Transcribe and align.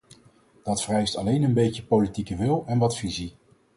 Dat 0.63 0.83
vereist 0.83 1.17
alleen 1.17 1.43
een 1.43 1.53
beetje 1.53 1.83
politieke 1.83 2.35
wil 2.35 2.63
en 2.67 2.77
wat 2.79 2.97
visie. 2.97 3.35